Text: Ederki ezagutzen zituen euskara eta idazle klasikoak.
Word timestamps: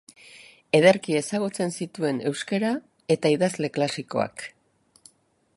Ederki 0.77 1.17
ezagutzen 1.19 1.75
zituen 1.85 2.23
euskara 2.31 2.73
eta 3.17 3.35
idazle 3.37 3.73
klasikoak. 3.77 4.49